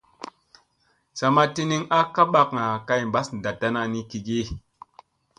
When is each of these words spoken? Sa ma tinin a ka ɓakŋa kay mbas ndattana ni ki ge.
Sa 1.17 1.25
ma 1.35 1.43
tinin 1.53 1.83
a 1.97 1.99
ka 2.13 2.23
ɓakŋa 2.33 2.65
kay 2.87 3.01
mbas 3.09 3.27
ndattana 3.37 3.81
ni 3.91 3.99
ki 4.09 4.19
ge. 4.27 4.39